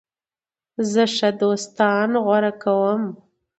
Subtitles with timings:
[0.91, 3.01] زه ښه دوستان غوره کوم.